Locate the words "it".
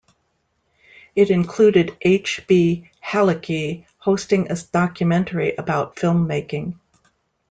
1.15-1.29